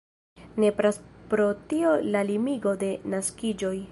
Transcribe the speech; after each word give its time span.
Nepras 0.63 0.97
pro 1.33 1.45
tio 1.73 1.93
la 2.17 2.25
limigo 2.31 2.75
de 2.87 2.93
naskiĝoj. 3.15 3.75